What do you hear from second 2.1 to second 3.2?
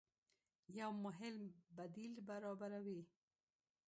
برابروي